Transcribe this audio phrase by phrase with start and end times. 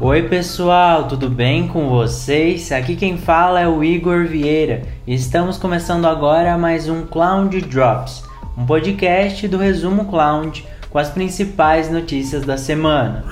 [0.00, 2.70] Oi pessoal, tudo bem com vocês?
[2.70, 8.22] Aqui quem fala é o Igor Vieira e estamos começando agora mais um Cloud Drops,
[8.56, 13.24] um podcast do Resumo Cloud com as principais notícias da semana.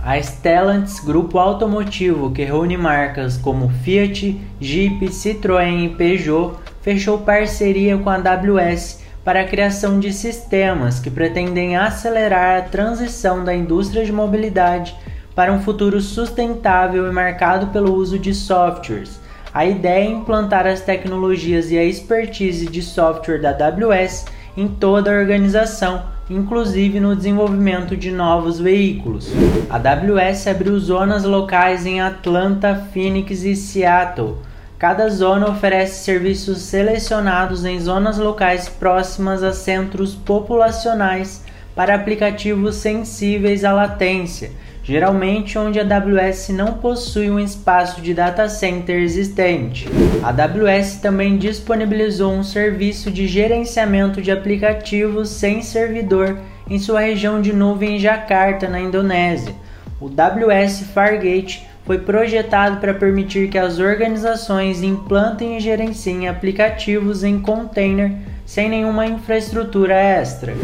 [0.00, 7.98] A Stellantis, grupo automotivo que reúne marcas como Fiat, Jeep, Citroën e Peugeot, fechou parceria
[7.98, 14.04] com a AWS para a criação de sistemas que pretendem acelerar a transição da indústria
[14.04, 14.94] de mobilidade
[15.34, 19.20] para um futuro sustentável e marcado pelo uso de softwares.
[19.52, 24.24] A ideia é implantar as tecnologias e a expertise de software da AWS
[24.56, 29.30] em toda a organização, inclusive no desenvolvimento de novos veículos.
[29.68, 34.36] A AWS abriu zonas locais em Atlanta, Phoenix e Seattle.
[34.78, 41.44] Cada zona oferece serviços selecionados em zonas locais próximas a centros populacionais
[41.74, 44.50] para aplicativos sensíveis à latência
[44.82, 49.86] geralmente onde a AWS não possui um espaço de data center existente.
[50.22, 57.40] A AWS também disponibilizou um serviço de gerenciamento de aplicativos sem servidor em sua região
[57.40, 59.54] de nuvem em Jakarta, na Indonésia.
[60.00, 67.38] O AWS Fargate foi projetado para permitir que as organizações implantem e gerenciem aplicativos em
[67.38, 68.12] container
[68.44, 70.54] sem nenhuma infraestrutura extra.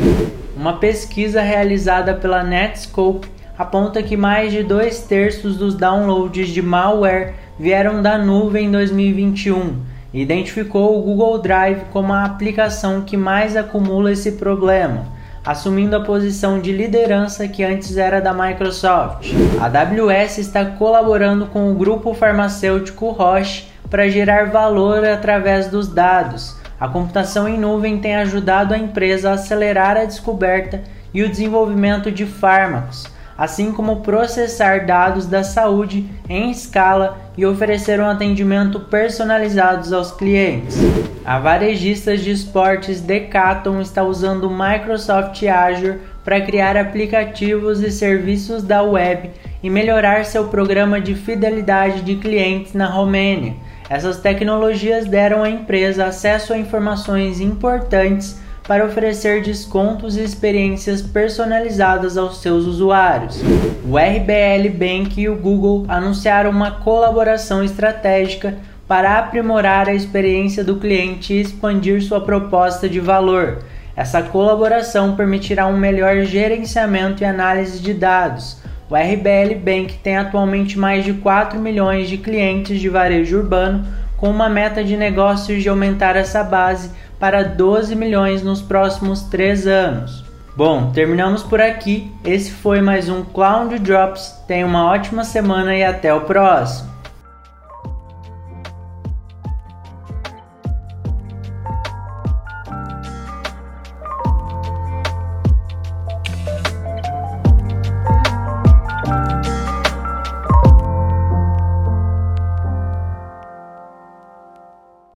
[0.56, 7.34] Uma pesquisa realizada pela Netscope aponta que mais de dois terços dos downloads de malware
[7.58, 9.76] vieram da nuvem em 2021
[10.14, 15.06] e identificou o Google Drive como a aplicação que mais acumula esse problema,
[15.44, 19.32] assumindo a posição de liderança que antes era da Microsoft.
[19.60, 26.56] A AWS está colaborando com o grupo farmacêutico Roche para gerar valor através dos dados.
[26.78, 30.80] A computação em nuvem tem ajudado a empresa a acelerar a descoberta
[31.12, 38.00] e o desenvolvimento de fármacos assim como processar dados da saúde em escala e oferecer
[38.00, 40.76] um atendimento personalizado aos clientes.
[41.25, 48.65] A varejista de esportes Decathlon está usando o Microsoft Azure para criar aplicativos e serviços
[48.65, 49.31] da web
[49.62, 53.54] e melhorar seu programa de fidelidade de clientes na Romênia.
[53.88, 62.18] Essas tecnologias deram à empresa acesso a informações importantes para oferecer descontos e experiências personalizadas
[62.18, 63.40] aos seus usuários.
[63.82, 70.76] O RBL Bank e o Google anunciaram uma colaboração estratégica para aprimorar a experiência do
[70.76, 73.62] cliente e expandir sua proposta de valor.
[73.96, 78.58] Essa colaboração permitirá um melhor gerenciamento e análise de dados.
[78.90, 83.86] O RBL Bank tem atualmente mais de 4 milhões de clientes de varejo urbano,
[84.18, 89.66] com uma meta de negócios de aumentar essa base para 12 milhões nos próximos 3
[89.66, 90.24] anos.
[90.56, 92.12] Bom, terminamos por aqui.
[92.24, 94.42] Esse foi mais um Cloud Drops.
[94.46, 96.97] Tenha uma ótima semana e até o próximo.